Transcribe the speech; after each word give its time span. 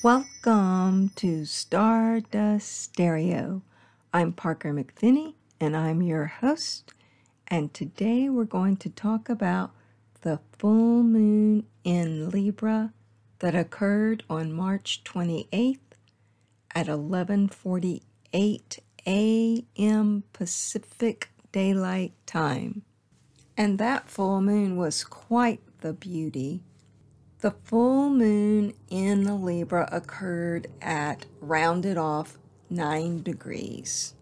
Welcome 0.00 1.08
to 1.16 1.44
Stardust 1.44 2.70
Stereo. 2.70 3.62
I'm 4.14 4.32
Parker 4.32 4.72
McPhinney 4.72 5.34
and 5.58 5.76
I'm 5.76 6.02
your 6.02 6.26
host. 6.26 6.94
And 7.48 7.74
today 7.74 8.28
we're 8.28 8.44
going 8.44 8.76
to 8.76 8.90
talk 8.90 9.28
about 9.28 9.72
the 10.20 10.38
full 10.56 11.02
moon 11.02 11.66
in 11.82 12.30
Libra 12.30 12.92
that 13.40 13.56
occurred 13.56 14.22
on 14.30 14.52
March 14.52 15.02
28th 15.02 15.78
at 16.76 16.86
11:48 16.86 18.78
a.m. 19.04 20.22
Pacific 20.32 21.30
Daylight 21.50 22.12
Time. 22.24 22.82
And 23.56 23.78
that 23.78 24.08
full 24.08 24.40
moon 24.42 24.76
was 24.76 25.02
quite 25.02 25.60
the 25.80 25.92
beauty. 25.92 26.62
The 27.40 27.52
full 27.52 28.10
moon 28.10 28.74
in 28.88 29.22
the 29.22 29.34
Libra 29.34 29.88
occurred 29.92 30.66
at 30.82 31.26
rounded 31.40 31.96
off 31.96 32.36
9 32.68 33.22
degrees. 33.22 34.14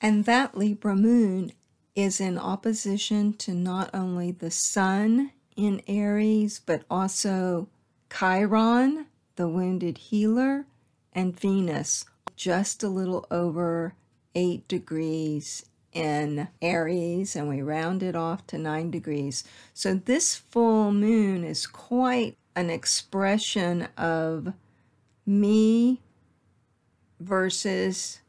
And 0.00 0.24
that 0.24 0.56
Libra 0.56 0.94
moon 0.94 1.50
is 1.96 2.20
in 2.20 2.38
opposition 2.38 3.32
to 3.34 3.52
not 3.54 3.90
only 3.92 4.30
the 4.30 4.52
sun 4.52 5.32
in 5.56 5.82
Aries, 5.88 6.60
but 6.64 6.84
also 6.88 7.68
Chiron, 8.08 9.06
the 9.34 9.48
wounded 9.48 9.98
healer, 9.98 10.66
and 11.12 11.38
Venus, 11.38 12.04
just 12.36 12.84
a 12.84 12.88
little 12.88 13.26
over 13.32 13.94
8 14.36 14.68
degrees 14.68 15.64
in 15.92 16.48
Aries, 16.60 17.36
and 17.36 17.48
we 17.48 17.62
round 17.62 18.02
it 18.02 18.16
off 18.16 18.46
to 18.48 18.58
9 18.58 18.90
degrees. 18.90 19.44
So 19.74 19.94
this 19.94 20.36
full 20.36 20.92
moon 20.92 21.44
is 21.44 21.66
quite 21.66 22.36
an 22.54 22.70
expression 22.70 23.88
of 23.96 24.52
me 25.26 26.00
versus 27.20 28.20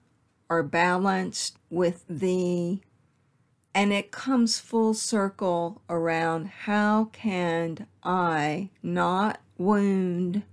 or 0.50 0.64
balanced 0.64 1.58
with 1.70 2.06
the 2.08 2.80
and 3.76 3.92
it 3.92 4.12
comes 4.12 4.60
full 4.60 4.94
circle 4.94 5.82
around 5.90 6.48
how 6.48 7.06
can 7.06 7.88
I 8.04 8.70
not 8.84 9.40
wound 9.58 10.44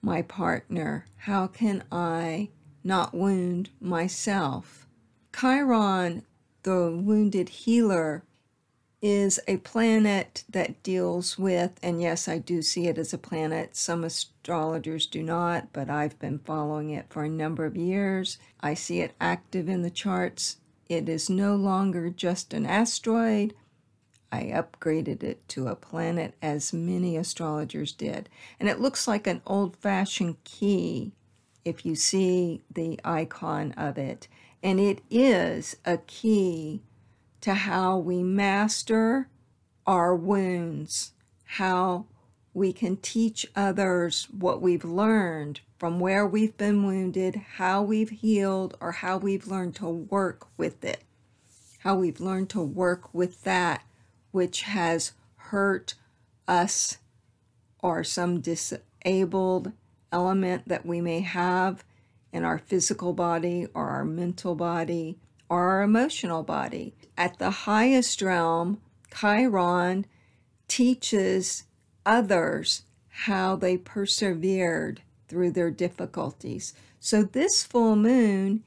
my 0.00 0.22
partner? 0.22 1.04
How 1.18 1.46
can 1.46 1.84
I 1.92 2.48
not 2.82 3.12
wound 3.12 3.68
myself? 3.78 4.86
Chiron 5.38 6.22
the 6.62 6.90
wounded 6.90 7.48
healer 7.48 8.22
is 9.00 9.40
a 9.48 9.56
planet 9.58 10.44
that 10.48 10.80
deals 10.84 11.36
with, 11.36 11.72
and 11.82 12.00
yes, 12.00 12.28
I 12.28 12.38
do 12.38 12.62
see 12.62 12.86
it 12.86 12.98
as 12.98 13.12
a 13.12 13.18
planet. 13.18 13.76
Some 13.76 14.04
astrologers 14.04 15.06
do 15.06 15.24
not, 15.24 15.72
but 15.72 15.90
I've 15.90 16.18
been 16.20 16.38
following 16.38 16.90
it 16.90 17.06
for 17.10 17.24
a 17.24 17.28
number 17.28 17.64
of 17.64 17.76
years. 17.76 18.38
I 18.60 18.74
see 18.74 19.00
it 19.00 19.14
active 19.20 19.68
in 19.68 19.82
the 19.82 19.90
charts. 19.90 20.58
It 20.88 21.08
is 21.08 21.28
no 21.28 21.56
longer 21.56 22.10
just 22.10 22.54
an 22.54 22.64
asteroid. 22.64 23.54
I 24.30 24.44
upgraded 24.44 25.24
it 25.24 25.46
to 25.48 25.66
a 25.66 25.74
planet 25.74 26.34
as 26.40 26.72
many 26.72 27.16
astrologers 27.16 27.92
did. 27.92 28.28
And 28.60 28.68
it 28.68 28.80
looks 28.80 29.08
like 29.08 29.26
an 29.26 29.42
old 29.46 29.76
fashioned 29.76 30.42
key 30.44 31.12
if 31.64 31.84
you 31.84 31.94
see 31.96 32.62
the 32.72 33.00
icon 33.04 33.72
of 33.72 33.98
it. 33.98 34.28
And 34.62 34.78
it 34.78 35.00
is 35.10 35.76
a 35.84 35.98
key 35.98 36.82
to 37.40 37.54
how 37.54 37.98
we 37.98 38.22
master 38.22 39.28
our 39.86 40.14
wounds, 40.14 41.12
how 41.44 42.06
we 42.54 42.72
can 42.72 42.96
teach 42.96 43.46
others 43.56 44.28
what 44.30 44.62
we've 44.62 44.84
learned 44.84 45.60
from 45.78 45.98
where 45.98 46.24
we've 46.26 46.56
been 46.56 46.84
wounded, 46.84 47.34
how 47.56 47.82
we've 47.82 48.10
healed, 48.10 48.76
or 48.80 48.92
how 48.92 49.16
we've 49.16 49.48
learned 49.48 49.74
to 49.74 49.88
work 49.88 50.46
with 50.56 50.84
it, 50.84 51.02
how 51.78 51.96
we've 51.96 52.20
learned 52.20 52.50
to 52.50 52.62
work 52.62 53.12
with 53.12 53.42
that 53.42 53.82
which 54.30 54.62
has 54.62 55.12
hurt 55.36 55.94
us 56.46 56.98
or 57.80 58.04
some 58.04 58.40
disabled 58.40 59.72
element 60.12 60.68
that 60.68 60.86
we 60.86 61.00
may 61.00 61.20
have 61.20 61.84
in 62.32 62.44
our 62.44 62.58
physical 62.58 63.12
body 63.12 63.66
or 63.74 63.90
our 63.90 64.04
mental 64.04 64.54
body 64.54 65.18
or 65.48 65.68
our 65.68 65.82
emotional 65.82 66.42
body. 66.42 66.94
At 67.16 67.38
the 67.38 67.50
highest 67.50 68.22
realm, 68.22 68.80
Chiron 69.14 70.06
teaches 70.66 71.64
others 72.06 72.84
how 73.26 73.56
they 73.56 73.76
persevered 73.76 75.02
through 75.28 75.50
their 75.52 75.70
difficulties. 75.70 76.72
So, 76.98 77.22
this 77.22 77.62
full 77.64 77.96
moon 77.96 78.64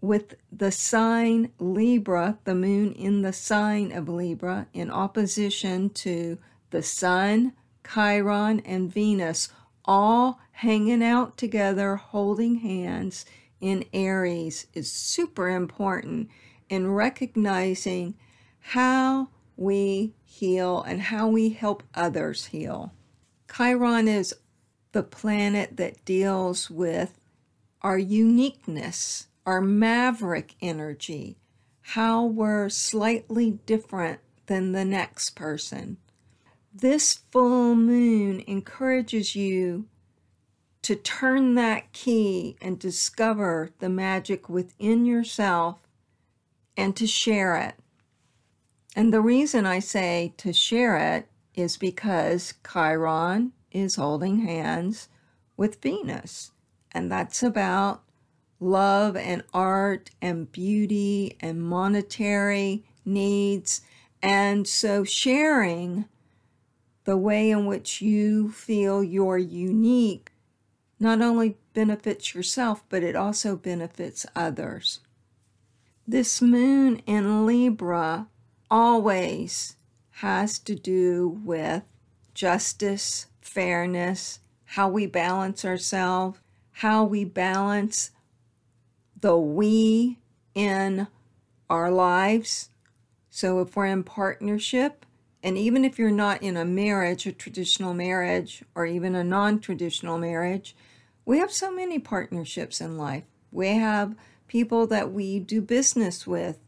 with 0.00 0.34
the 0.50 0.72
sign 0.72 1.52
Libra, 1.58 2.38
the 2.44 2.54
moon 2.54 2.92
in 2.92 3.22
the 3.22 3.32
sign 3.32 3.92
of 3.92 4.08
Libra, 4.08 4.66
in 4.72 4.90
opposition 4.90 5.90
to 5.90 6.38
the 6.70 6.82
Sun, 6.82 7.52
Chiron, 7.94 8.60
and 8.60 8.92
Venus, 8.92 9.48
all 9.90 10.38
hanging 10.52 11.02
out 11.02 11.36
together, 11.36 11.96
holding 11.96 12.60
hands 12.60 13.26
in 13.60 13.84
Aries 13.92 14.68
is 14.72 14.92
super 14.92 15.48
important 15.48 16.28
in 16.68 16.92
recognizing 16.92 18.14
how 18.60 19.28
we 19.56 20.14
heal 20.24 20.80
and 20.82 21.02
how 21.02 21.26
we 21.26 21.48
help 21.48 21.82
others 21.92 22.46
heal. 22.46 22.92
Chiron 23.52 24.06
is 24.06 24.32
the 24.92 25.02
planet 25.02 25.76
that 25.76 26.04
deals 26.04 26.70
with 26.70 27.18
our 27.82 27.98
uniqueness, 27.98 29.26
our 29.44 29.60
maverick 29.60 30.54
energy, 30.62 31.36
how 31.80 32.24
we're 32.24 32.68
slightly 32.68 33.58
different 33.66 34.20
than 34.46 34.70
the 34.70 34.84
next 34.84 35.30
person. 35.30 35.96
This 36.72 37.20
full 37.32 37.74
moon 37.74 38.44
encourages 38.46 39.34
you 39.34 39.86
to 40.82 40.94
turn 40.94 41.54
that 41.56 41.92
key 41.92 42.56
and 42.62 42.78
discover 42.78 43.70
the 43.80 43.88
magic 43.88 44.48
within 44.48 45.04
yourself 45.04 45.80
and 46.76 46.96
to 46.96 47.06
share 47.06 47.56
it. 47.56 47.74
And 48.94 49.12
the 49.12 49.20
reason 49.20 49.66
I 49.66 49.80
say 49.80 50.32
to 50.38 50.52
share 50.52 50.96
it 50.96 51.28
is 51.54 51.76
because 51.76 52.54
Chiron 52.68 53.52
is 53.72 53.96
holding 53.96 54.40
hands 54.46 55.08
with 55.56 55.82
Venus. 55.82 56.52
And 56.92 57.10
that's 57.10 57.42
about 57.42 58.02
love 58.60 59.16
and 59.16 59.42
art 59.52 60.10
and 60.22 60.50
beauty 60.50 61.36
and 61.40 61.62
monetary 61.62 62.84
needs. 63.04 63.82
And 64.22 64.66
so 64.66 65.02
sharing 65.04 66.06
the 67.04 67.16
way 67.16 67.50
in 67.50 67.66
which 67.66 68.00
you 68.00 68.50
feel 68.50 69.02
you're 69.02 69.38
unique 69.38 70.32
not 71.00 71.22
only 71.22 71.56
benefits 71.72 72.34
yourself, 72.34 72.84
but 72.90 73.02
it 73.02 73.16
also 73.16 73.56
benefits 73.56 74.26
others. 74.36 75.00
This 76.06 76.42
moon 76.42 76.96
in 77.06 77.46
Libra 77.46 78.28
always 78.70 79.76
has 80.16 80.58
to 80.58 80.74
do 80.74 81.40
with 81.42 81.82
justice, 82.34 83.26
fairness, 83.40 84.40
how 84.66 84.88
we 84.88 85.06
balance 85.06 85.64
ourselves, 85.64 86.38
how 86.72 87.04
we 87.04 87.24
balance 87.24 88.10
the 89.18 89.36
we 89.36 90.18
in 90.54 91.08
our 91.70 91.90
lives. 91.90 92.68
So 93.30 93.60
if 93.60 93.74
we're 93.74 93.86
in 93.86 94.04
partnership, 94.04 95.06
and 95.42 95.56
even 95.56 95.84
if 95.84 95.98
you're 95.98 96.10
not 96.10 96.42
in 96.42 96.56
a 96.56 96.64
marriage, 96.64 97.26
a 97.26 97.32
traditional 97.32 97.94
marriage, 97.94 98.62
or 98.74 98.84
even 98.84 99.14
a 99.14 99.24
non 99.24 99.58
traditional 99.58 100.18
marriage, 100.18 100.76
we 101.24 101.38
have 101.38 101.52
so 101.52 101.72
many 101.72 101.98
partnerships 101.98 102.80
in 102.80 102.98
life. 102.98 103.24
We 103.50 103.68
have 103.68 104.16
people 104.48 104.86
that 104.88 105.12
we 105.12 105.38
do 105.38 105.62
business 105.62 106.26
with. 106.26 106.58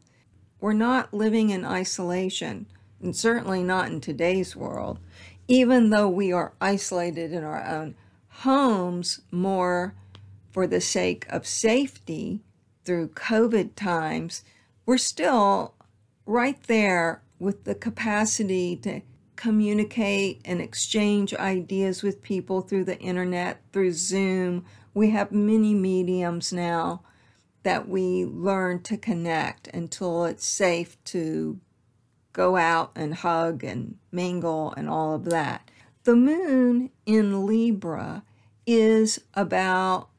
We're 0.59 0.73
not 0.73 1.13
living 1.13 1.49
in 1.49 1.65
isolation, 1.65 2.65
and 3.01 3.15
certainly 3.15 3.61
not 3.61 3.89
in 3.89 4.01
today's 4.01 4.55
world. 4.55 4.99
Even 5.47 5.89
though 5.89 6.09
we 6.09 6.31
are 6.31 6.53
isolated 6.61 7.33
in 7.33 7.43
our 7.43 7.63
own 7.63 7.95
homes 8.29 9.21
more 9.29 9.93
for 10.51 10.65
the 10.65 10.81
sake 10.81 11.25
of 11.29 11.45
safety 11.45 12.39
through 12.85 13.09
COVID 13.09 13.75
times, 13.75 14.43
we're 14.85 14.97
still 14.97 15.73
right 16.25 16.61
there 16.63 17.21
with 17.43 17.65
the 17.65 17.75
capacity 17.75 18.75
to 18.77 19.01
communicate 19.35 20.41
and 20.45 20.61
exchange 20.61 21.33
ideas 21.33 22.01
with 22.01 22.21
people 22.21 22.61
through 22.61 22.85
the 22.85 22.99
internet, 22.99 23.61
through 23.71 23.91
Zoom. 23.91 24.65
We 24.93 25.09
have 25.09 25.31
many 25.31 25.73
mediums 25.73 26.53
now 26.53 27.03
that 27.63 27.87
we 27.87 28.25
learn 28.25 28.81
to 28.83 28.97
connect 28.97 29.67
until 29.67 30.25
it's 30.25 30.45
safe 30.45 31.01
to 31.05 31.59
go 32.31 32.55
out 32.55 32.91
and 32.95 33.13
hug 33.13 33.63
and 33.63 33.97
mingle 34.11 34.73
and 34.75 34.89
all 34.89 35.13
of 35.13 35.25
that. 35.25 35.69
The 36.03 36.15
moon 36.15 36.89
in 37.05 37.45
Libra 37.45 38.23
is 38.65 39.19
about 39.33 40.09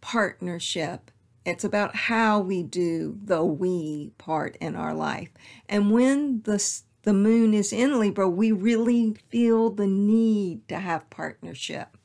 partnership. 0.00 1.10
It's 1.44 1.64
about 1.64 1.94
how 1.94 2.40
we 2.40 2.62
do 2.62 3.18
the 3.22 3.44
we 3.44 4.12
part 4.18 4.56
in 4.60 4.76
our 4.76 4.94
life. 4.94 5.30
And 5.68 5.90
when 5.90 6.42
the 6.42 6.58
the 7.04 7.12
moon 7.12 7.52
is 7.52 7.72
in 7.72 8.00
Libra, 8.00 8.28
we 8.28 8.50
really 8.50 9.14
feel 9.28 9.70
the 9.70 9.86
need 9.86 10.66
to 10.68 10.78
have 10.78 11.10
partnership. 11.10 11.98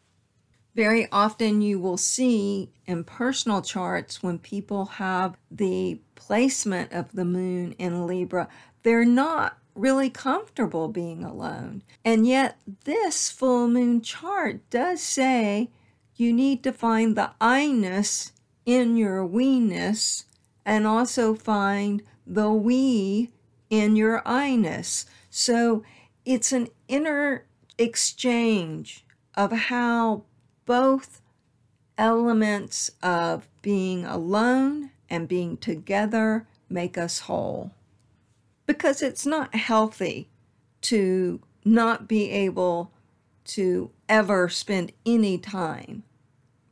Very 0.75 1.07
often, 1.11 1.61
you 1.61 1.79
will 1.79 1.97
see 1.97 2.69
in 2.85 3.05
personal 3.05 3.61
charts 3.61 4.21
when 4.21 4.39
people 4.39 4.85
have 4.85 5.37
the 5.49 6.01
placement 6.15 6.91
of 6.91 7.11
the 7.13 7.25
moon 7.25 7.73
in 7.73 8.05
Libra, 8.05 8.49
they're 8.83 9.05
not 9.05 9.57
really 9.73 10.09
comfortable 10.09 10.89
being 10.89 11.23
alone. 11.23 11.81
And 12.03 12.27
yet, 12.27 12.59
this 12.83 13.31
full 13.31 13.67
moon 13.69 14.01
chart 14.01 14.69
does 14.69 15.01
say 15.01 15.69
you 16.15 16.33
need 16.33 16.61
to 16.63 16.73
find 16.73 17.15
the 17.15 17.31
I-ness 17.39 18.33
in 18.65 18.97
your 18.97 19.25
we-ness 19.25 20.25
and 20.65 20.85
also 20.85 21.33
find 21.35 22.03
the 22.25 22.51
we 22.51 23.31
in 23.69 23.95
your 23.95 24.21
I-ness. 24.25 25.05
So 25.29 25.83
it's 26.25 26.51
an 26.51 26.67
inner 26.87 27.45
exchange 27.77 29.05
of 29.35 29.51
how 29.51 30.23
both 30.65 31.21
elements 31.97 32.91
of 33.01 33.47
being 33.61 34.05
alone 34.05 34.91
and 35.09 35.27
being 35.27 35.57
together 35.57 36.47
make 36.69 36.97
us 36.97 37.19
whole. 37.21 37.71
Because 38.65 39.01
it's 39.01 39.25
not 39.25 39.55
healthy 39.55 40.29
to 40.81 41.41
not 41.65 42.07
be 42.07 42.29
able 42.29 42.91
to 43.45 43.89
ever 44.07 44.47
spend 44.49 44.91
any 45.05 45.37
time 45.37 46.03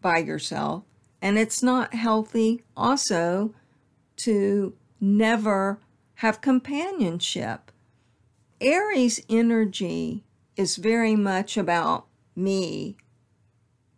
by 0.02 0.20
yourself. 0.20 0.84
And 1.22 1.38
it's 1.38 1.64
not 1.64 1.94
healthy 1.94 2.64
also 2.76 3.54
to 4.18 4.74
never 5.02 5.80
have 6.16 6.42
companionship. 6.42 7.72
Aries 8.60 9.22
energy 9.30 10.24
is 10.56 10.78
very 10.78 11.16
much 11.16 11.58
about 11.58 12.06
me. 12.36 12.98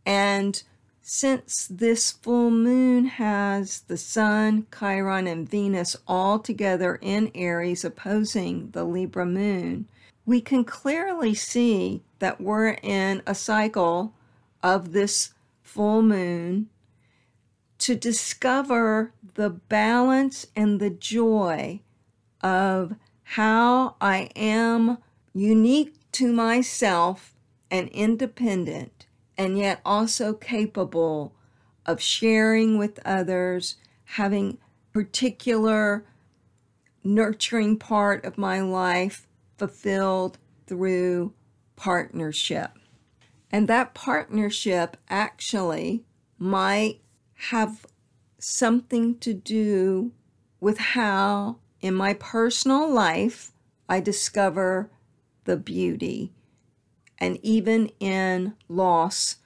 And 0.05 0.61
since 1.01 1.67
this 1.69 2.11
full 2.11 2.51
moon 2.51 3.05
has 3.05 3.81
the 3.81 3.97
Sun, 3.97 4.67
Chiron, 4.77 5.27
and 5.27 5.49
Venus 5.49 5.95
all 6.07 6.39
together 6.39 6.99
in 7.01 7.31
Aries 7.33 7.83
opposing 7.83 8.69
the 8.71 8.83
Libra 8.83 9.25
moon, 9.25 9.87
we 10.25 10.41
can 10.41 10.63
clearly 10.63 11.33
see 11.33 12.03
that 12.19 12.39
we're 12.39 12.77
in 12.83 13.23
a 13.25 13.33
cycle 13.33 14.13
of 14.61 14.91
this 14.91 15.33
full 15.63 16.01
moon 16.01 16.69
to 17.79 17.95
discover 17.95 19.13
the 19.35 19.49
balance 19.49 20.45
and 20.55 20.79
the 20.79 20.89
joy 20.89 21.81
of 22.41 22.95
how 23.23 23.95
I 24.01 24.29
am 24.35 24.97
unique 25.33 25.95
to 26.13 26.31
myself 26.31 27.33
and 27.71 27.87
independent, 27.89 29.05
and 29.37 29.57
yet 29.57 29.79
also 29.85 30.33
capable 30.33 31.33
of 31.85 32.01
sharing 32.01 32.77
with 32.77 32.99
others, 33.05 33.77
having 34.03 34.57
particular 34.91 36.05
nurturing 37.03 37.77
part 37.77 38.25
of 38.25 38.37
my 38.37 38.59
life 38.59 39.27
fulfilled 39.57 40.37
through 40.67 41.33
partnership. 41.75 42.71
And 43.51 43.67
that 43.67 43.93
partnership 43.93 44.97
actually 45.09 46.03
might 46.37 47.01
have 47.47 47.85
something 48.37 49.17
to 49.19 49.33
do 49.33 50.11
with 50.59 50.77
how 50.77 51.57
in 51.81 51.93
my 51.93 52.13
personal 52.13 52.91
life, 52.91 53.51
I 53.87 54.01
discover 54.01 54.89
the 55.45 55.55
beauty, 55.55 56.31
and 57.17 57.39
even 57.41 57.89
in 57.99 58.55
loss, 58.67 59.37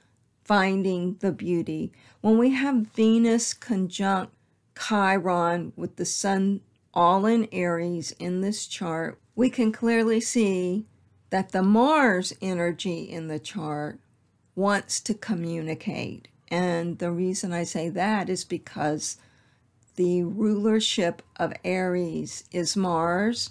finding 0.44 1.16
the 1.20 1.32
beauty. 1.32 1.92
When 2.20 2.36
we 2.36 2.50
have 2.50 2.88
Venus 2.94 3.54
conjunct 3.54 4.34
Chiron 4.76 5.72
with 5.76 5.96
the 5.96 6.04
Sun 6.04 6.60
all 6.92 7.26
in 7.26 7.48
Aries 7.52 8.12
in 8.18 8.40
this 8.40 8.66
chart, 8.66 9.20
we 9.36 9.48
can 9.48 9.72
clearly 9.72 10.20
see 10.20 10.86
that 11.30 11.52
the 11.52 11.62
Mars 11.62 12.32
energy 12.42 13.02
in 13.04 13.28
the 13.28 13.38
chart 13.38 14.00
wants 14.54 15.00
to 15.00 15.14
communicate. 15.14 16.28
And 16.54 17.00
the 17.00 17.10
reason 17.10 17.52
I 17.52 17.64
say 17.64 17.88
that 17.88 18.28
is 18.28 18.44
because 18.44 19.16
the 19.96 20.22
rulership 20.22 21.20
of 21.34 21.52
Aries 21.64 22.44
is 22.52 22.76
Mars, 22.76 23.50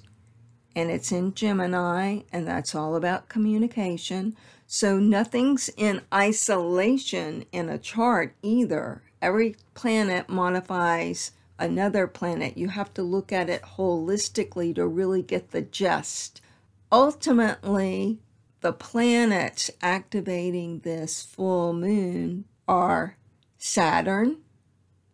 and 0.74 0.90
it's 0.90 1.12
in 1.12 1.34
Gemini, 1.34 2.22
and 2.32 2.48
that's 2.48 2.74
all 2.74 2.96
about 2.96 3.28
communication. 3.28 4.38
So 4.68 5.00
nothing's 5.00 5.70
in 5.76 6.00
isolation 6.14 7.44
in 7.52 7.68
a 7.68 7.78
chart 7.78 8.36
either. 8.42 9.04
Every 9.22 9.58
planet 9.74 10.30
modifies 10.30 11.34
another 11.60 12.08
planet. 12.08 12.58
You 12.58 12.70
have 12.70 12.94
to 12.94 13.04
look 13.04 13.34
at 13.34 13.50
it 13.50 13.64
holistically 13.64 14.74
to 14.76 14.88
really 14.88 15.22
get 15.22 15.52
the 15.52 15.62
gist. 15.62 16.40
Ultimately, 16.90 18.20
the 18.62 18.72
planets 18.72 19.70
activating 19.82 20.80
this 20.80 21.22
full 21.22 21.74
moon 21.74 22.46
are 22.68 23.18
Saturn, 23.58 24.38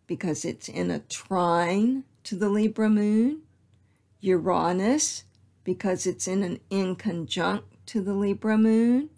because 0.07 0.43
it's 0.43 0.67
in 0.67 0.89
a 0.89 0.99
trine 0.99 2.03
to 2.23 2.35
the 2.35 2.49
Libra 2.49 2.89
moon, 2.89 3.41
Uranus, 4.21 5.23
because 5.63 6.07
it's 6.07 6.27
in 6.27 6.43
an 6.43 6.59
inconjunct 6.71 7.63
to 7.85 8.01
the 8.01 8.13
Libra 8.13 8.57
moon, 8.57 9.09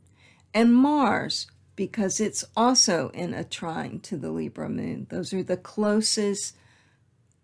and 0.54 0.76
Mars, 0.76 1.48
because 1.76 2.20
it's 2.20 2.44
also 2.56 3.10
in 3.14 3.34
a 3.34 3.44
trine 3.44 4.00
to 4.02 4.18
the 4.18 4.32
Libra 4.32 4.70
moon. 4.70 5.08
Those 5.10 5.34
are 5.34 5.44
the 5.44 5.58
closest 5.58 6.56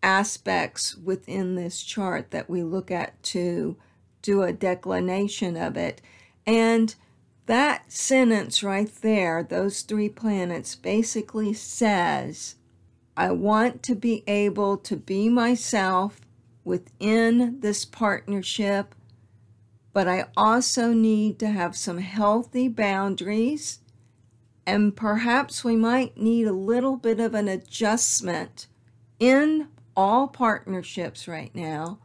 aspects 0.04 0.96
within 0.96 1.56
this 1.56 1.82
chart 1.82 2.32
that 2.32 2.50
we 2.50 2.64
look 2.64 2.92
at 2.92 3.22
to 3.24 3.78
do 4.22 4.44
a 4.44 4.54
declination 4.54 5.58
of 5.58 5.78
it. 5.78 6.02
And 6.46 6.94
that 7.48 7.92
sentence 7.92 8.62
right 8.62 8.94
there, 9.02 9.44
those 9.44 9.82
three 9.82 10.10
planets, 10.10 10.76
basically 10.76 11.54
says 11.54 12.56
I 13.16 13.32
want 13.32 13.82
to 13.84 13.96
be 13.96 14.24
able 14.28 14.78
to 14.78 14.96
be 14.96 15.28
myself 15.28 16.22
within 16.64 17.62
this 17.62 17.86
partnership, 17.86 18.94
but 19.92 20.08
I 20.08 20.26
also 20.38 20.94
need 20.94 21.40
to 21.40 21.48
have 21.48 21.76
some 21.76 21.98
healthy 21.98 22.68
boundaries. 22.68 23.80
And 24.66 24.96
perhaps 24.96 25.64
we 25.64 25.76
might 25.78 26.18
need 26.18 26.46
a 26.46 26.54
little 26.54 26.98
bit 26.98 27.20
of 27.22 27.34
an 27.34 27.48
adjustment 27.48 28.68
in 29.20 29.70
all 29.96 30.28
partnerships 30.28 31.28
right 31.28 31.56
now. 31.56 32.00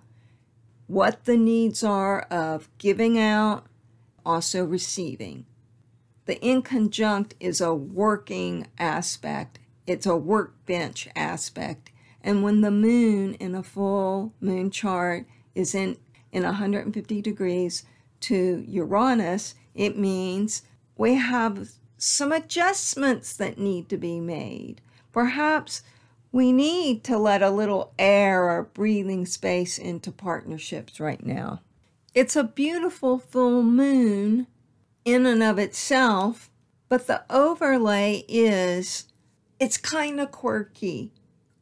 What 0.87 1.25
the 1.25 1.37
needs 1.37 1.83
are 1.83 2.23
of 2.31 2.71
giving 2.79 3.19
out, 3.19 3.67
also 4.25 4.65
receiving. 4.65 5.47
The 6.27 6.37
inconjunct 6.37 7.33
is 7.41 7.61
a 7.61 7.75
working 7.75 8.69
aspect 8.79 9.59
it's 9.87 10.07
a 10.07 10.17
workbench 10.17 11.09
aspect. 11.17 11.91
And 12.23 12.43
when 12.43 12.61
the 12.61 12.71
moon 12.71 13.35
in 13.35 13.55
a 13.55 13.63
full 13.63 14.33
moon 14.41 14.71
chart 14.71 15.27
is 15.55 15.75
in, 15.75 15.97
in 16.31 16.45
150 16.45 17.21
degrees 17.21 17.85
to 18.21 18.65
Uranus, 18.67 19.55
it 19.75 19.99
means 19.99 20.63
we 20.97 21.15
have 21.15 21.71
some 21.99 22.33
adjustments 22.33 23.37
that 23.37 23.59
need 23.59 23.89
to 23.89 23.97
be 23.97 24.21
made. 24.21 24.81
Perhaps 25.13 25.83
we 26.31 26.53
need 26.53 27.05
to 27.05 27.19
let 27.19 27.43
a 27.43 27.51
little 27.51 27.93
air 27.99 28.49
or 28.49 28.63
breathing 28.63 29.27
space 29.27 29.79
into 29.79 30.13
partnerships 30.13 31.01
right 31.01 31.25
now. 31.25 31.61
It's 32.15 32.37
a 32.37 32.45
beautiful 32.45 33.19
full 33.19 33.63
moon 33.63 34.47
in 35.05 35.25
and 35.25 35.43
of 35.43 35.59
itself, 35.59 36.51
but 36.89 37.07
the 37.07 37.25
overlay 37.31 38.25
is 38.29 39.07
it's 39.59 39.79
kind 39.79 40.21
of 40.21 40.31
quirky. 40.31 41.13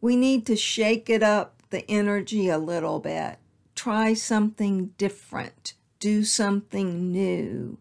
We 0.01 0.17
need 0.17 0.47
to 0.47 0.57
shake 0.57 1.09
it 1.09 1.23
up, 1.23 1.63
the 1.71 1.89
energy 1.89 2.49
a 2.49 2.59
little 2.59 2.99
bit. 2.99 3.39
Try 3.77 4.15
something 4.15 4.87
different. 4.99 5.75
Do 6.01 6.25
something 6.25 7.13
new. 7.13 7.79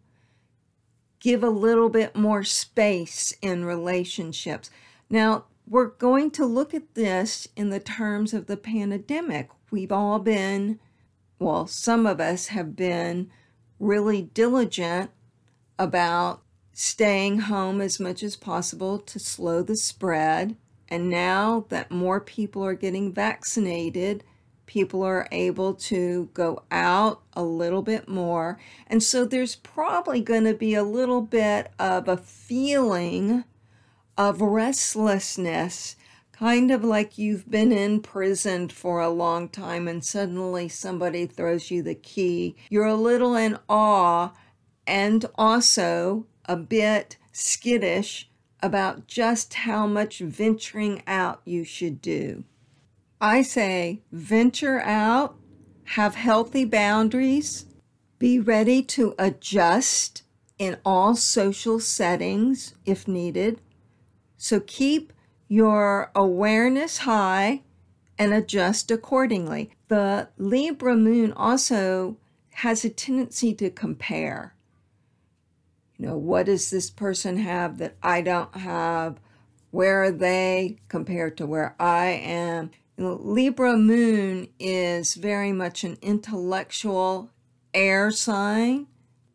Give 1.20 1.44
a 1.44 1.50
little 1.50 1.90
bit 1.90 2.16
more 2.16 2.44
space 2.44 3.34
in 3.42 3.66
relationships. 3.66 4.70
Now, 5.10 5.46
we're 5.68 5.88
going 5.88 6.32
to 6.32 6.46
look 6.46 6.74
at 6.74 6.94
this 6.94 7.48
in 7.56 7.70
the 7.70 7.80
terms 7.80 8.34
of 8.34 8.46
the 8.46 8.58
pandemic. 8.58 9.50
We've 9.72 9.92
all 9.92 10.20
been, 10.20 10.80
well, 11.40 11.66
some 11.66 12.06
of 12.06 12.20
us 12.20 12.48
have 12.48 12.76
been 12.76 13.32
really 13.80 14.22
diligent 14.22 15.10
about 15.78 16.42
staying 16.74 17.40
home 17.40 17.82
as 17.82 18.00
much 18.00 18.22
as 18.24 18.36
possible 18.36 19.00
to 19.00 19.20
slow 19.20 19.62
the 19.62 19.76
spread. 19.76 20.56
And 20.90 21.10
now 21.10 21.66
that 21.70 21.92
more 21.92 22.20
people 22.20 22.64
are 22.64 22.74
getting 22.74 23.14
vaccinated, 23.14 24.24
people 24.66 25.02
are 25.02 25.28
able 25.32 25.74
to 25.74 26.30
go 26.34 26.64
out 26.72 27.22
a 27.34 27.44
little 27.44 27.82
bit 27.82 28.08
more. 28.08 28.60
And 28.88 29.02
so 29.02 29.26
there's 29.26 29.56
probably 29.56 30.22
going 30.22 30.44
to 30.44 30.54
be 30.54 30.76
a 30.76 30.84
little 30.84 31.22
bit 31.22 31.72
of 31.80 32.08
a 32.08 32.18
feeling 32.18 33.46
of 34.18 34.42
restlessness, 34.42 35.96
kind 36.40 36.72
of 36.72 36.86
like 36.86 37.18
you've 37.18 37.52
been 37.52 37.74
imprisoned 37.74 38.72
for 38.72 39.02
a 39.02 39.10
long 39.10 39.50
time 39.50 39.90
and 39.90 40.06
suddenly 40.06 40.70
somebody 40.70 41.26
throws 41.26 41.70
you 41.70 41.84
the 41.84 41.94
key. 41.94 42.56
You're 42.70 42.86
a 42.86 42.96
little 42.96 43.36
in 43.36 43.58
awe 43.68 44.32
and 44.88 45.26
also 45.36 46.28
a 46.46 46.56
bit 46.56 47.18
skittish 47.34 48.30
about 48.64 49.06
just 49.06 49.54
how 49.54 49.86
much 49.86 50.20
venturing 50.20 51.04
out 51.06 51.42
you 51.44 51.66
should 51.66 52.02
do. 52.02 52.46
I 53.20 53.42
say 53.42 54.02
venture 54.14 54.80
out, 54.80 55.36
have 55.84 56.16
healthy 56.16 56.64
boundaries, 56.64 57.66
be 58.18 58.40
ready 58.40 58.82
to 58.84 59.14
adjust 59.20 60.24
in 60.58 60.78
all 60.86 61.18
social 61.18 61.82
settings 61.82 62.76
if 62.86 63.10
needed. 63.10 63.60
So 64.38 64.62
keep 64.62 65.12
your 65.50 66.12
awareness 66.16 67.00
high 67.00 67.64
and 68.18 68.34
adjust 68.34 68.92
accordingly. 68.92 69.72
The 69.90 70.30
Libra 70.38 70.96
moon 70.96 71.34
also 71.34 72.18
has 72.52 72.86
a 72.86 72.90
tendency 72.90 73.54
to 73.56 73.70
compare. 73.70 74.54
You 75.98 76.08
know, 76.08 76.18
what 76.18 76.46
does 76.46 76.70
this 76.70 76.90
person 76.90 77.38
have 77.38 77.80
that 77.80 77.96
I 78.02 78.22
don't 78.22 78.56
have? 78.56 79.20
Where 79.72 80.04
are 80.04 80.12
they 80.12 80.78
compared 80.88 81.36
to 81.38 81.46
where 81.46 81.76
I 81.80 82.08
am? 82.08 82.72
Libra 82.98 83.78
moon 83.78 84.50
is 84.60 85.16
very 85.16 85.52
much 85.52 85.84
an 85.84 85.98
intellectual 86.02 87.32
air 87.74 88.12
sign. 88.12 88.88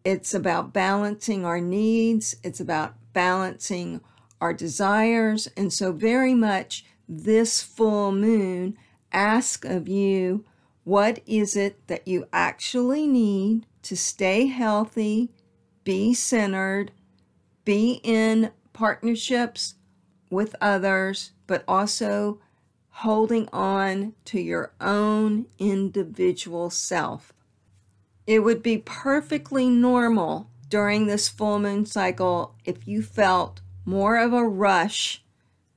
It's 0.04 0.34
about 0.34 0.72
balancing 0.72 1.44
our 1.44 1.60
needs, 1.60 2.36
it's 2.42 2.60
about 2.60 2.94
balancing 3.14 4.02
our 4.44 4.52
desires. 4.52 5.48
And 5.56 5.72
so, 5.72 5.90
very 5.90 6.34
much 6.34 6.84
this 7.08 7.62
full 7.62 8.12
moon 8.12 8.76
asks 9.10 9.66
of 9.66 9.88
you 9.88 10.44
what 10.84 11.20
is 11.26 11.56
it 11.56 11.86
that 11.86 12.06
you 12.06 12.28
actually 12.30 13.06
need 13.06 13.64
to 13.84 13.96
stay 13.96 14.46
healthy, 14.46 15.30
be 15.82 16.12
centered, 16.12 16.92
be 17.64 18.02
in 18.04 18.50
partnerships 18.74 19.76
with 20.28 20.54
others, 20.60 21.32
but 21.46 21.64
also 21.66 22.38
holding 22.90 23.48
on 23.50 24.12
to 24.26 24.38
your 24.38 24.74
own 24.78 25.46
individual 25.58 26.68
self. 26.68 27.32
It 28.26 28.40
would 28.40 28.62
be 28.62 28.76
perfectly 28.76 29.70
normal 29.70 30.50
during 30.68 31.06
this 31.06 31.30
full 31.30 31.58
moon 31.58 31.86
cycle 31.86 32.56
if 32.66 32.86
you 32.86 33.02
felt 33.02 33.62
more 33.84 34.16
of 34.16 34.32
a 34.32 34.46
rush 34.46 35.22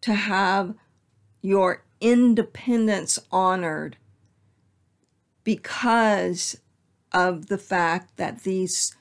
to 0.01 0.13
have 0.13 0.75
your 1.41 1.83
independence 1.99 3.19
honored 3.31 3.97
because 5.43 6.59
of 7.11 7.47
the 7.47 7.57
fact 7.57 8.17
that 8.17 8.43
these 8.43 8.95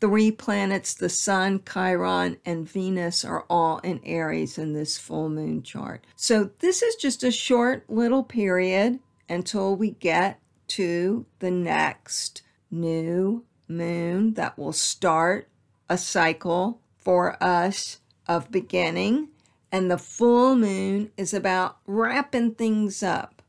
three 0.00 0.30
planets, 0.30 0.92
the 0.92 1.08
Sun, 1.08 1.62
Chiron, 1.64 2.36
and 2.44 2.68
Venus, 2.68 3.24
are 3.24 3.46
all 3.48 3.78
in 3.78 4.00
Aries 4.04 4.58
in 4.58 4.72
this 4.72 4.98
full 4.98 5.28
moon 5.30 5.62
chart. 5.62 6.04
So 6.16 6.50
this 6.58 6.82
is 6.82 6.96
just 6.96 7.22
a 7.22 7.30
short 7.30 7.88
little 7.88 8.22
period 8.22 8.98
until 9.28 9.76
we 9.76 9.92
get 9.92 10.40
to 10.66 11.24
the 11.38 11.50
next 11.50 12.42
new 12.70 13.44
moon 13.68 14.34
that 14.34 14.58
will 14.58 14.72
start 14.72 15.48
a 15.88 15.96
cycle 15.96 16.80
for 16.98 17.42
us 17.42 18.00
of 18.26 18.50
beginning. 18.50 19.28
And 19.72 19.90
the 19.90 19.98
full 19.98 20.54
moon 20.54 21.10
is 21.16 21.34
about 21.34 21.78
wrapping 21.86 22.54
things 22.54 23.02
up, 23.02 23.42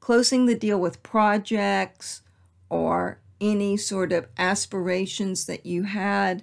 closing 0.00 0.46
the 0.46 0.56
deal 0.56 0.80
with 0.80 1.02
projects 1.02 2.22
or 2.68 3.20
any 3.40 3.76
sort 3.76 4.12
of 4.12 4.26
aspirations 4.36 5.46
that 5.46 5.64
you 5.64 5.84
had 5.84 6.42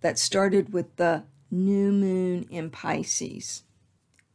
that 0.00 0.18
started 0.18 0.72
with 0.72 0.94
the 0.96 1.24
new 1.50 1.90
moon 1.92 2.46
in 2.50 2.70
Pisces. 2.70 3.62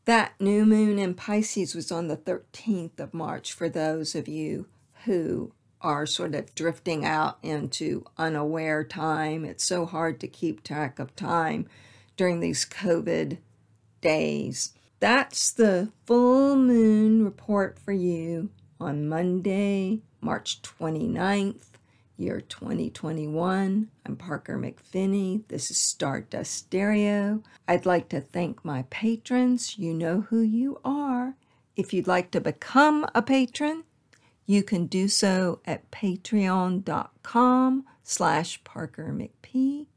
That 0.06 0.34
new 0.39 0.65
moon 0.65 0.98
in 0.98 1.13
Pisces 1.13 1.75
was 1.75 1.91
on 1.91 2.08
the 2.08 2.18
13th 2.18 3.00
of 3.00 3.13
March 3.13 3.53
for 3.53 3.70
those 3.70 4.15
of 4.15 4.27
you 4.27 4.68
who 5.06 5.53
are 5.82 6.06
sort 6.06 6.36
of 6.36 6.53
drifting 6.56 7.06
out 7.06 7.38
into 7.44 8.06
unaware 8.18 8.84
time. 8.84 9.46
It's 9.46 9.63
so 9.63 9.86
hard 9.86 10.20
to 10.20 10.27
keep 10.27 10.63
track 10.63 11.00
of 11.00 11.15
time 11.15 11.68
during 12.18 12.39
these 12.39 12.65
COVID 12.65 13.38
days. 14.01 14.74
That's 15.00 15.51
the 15.51 15.91
full 16.06 16.56
moon 16.56 17.24
report 17.24 17.80
for 17.80 17.91
you 17.91 18.50
on 18.80 19.10
Monday, 19.10 20.01
March 20.22 20.62
29th 20.62 21.72
year 22.22 22.39
2021. 22.39 23.89
I'm 24.06 24.15
Parker 24.15 24.58
McFinney. 24.58 25.41
This 25.48 25.72
is 25.72 25.77
Stardust 25.77 26.53
Stereo. 26.53 27.41
I'd 27.68 27.88
like 27.88 28.10
to 28.10 28.22
thank 28.22 28.63
my 28.63 28.86
patrons. 28.89 29.80
You 29.80 29.94
know 29.94 30.22
who 30.22 30.41
you 30.41 30.80
are. 30.86 31.36
If 31.75 31.94
you'd 31.94 32.08
like 32.08 32.30
to 32.32 32.39
become 32.39 33.08
a 33.15 33.24
patron, 33.24 33.86
you 34.46 34.62
can 34.62 34.86
do 34.86 35.08
so 35.08 35.62
at 35.65 35.89
patreon.com 35.89 37.86
slash 38.03 38.63
Parker 38.63 39.12
McP. 39.12 39.88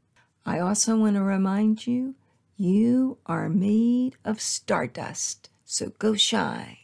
I 0.45 0.59
also 0.59 0.95
want 0.95 1.15
to 1.15 1.23
remind 1.23 1.87
you, 1.87 2.15
you 2.55 3.17
are 3.25 3.49
made 3.49 4.15
of 4.23 4.39
stardust, 4.39 5.49
so 5.65 5.91
go 5.97 6.15
shine. 6.15 6.77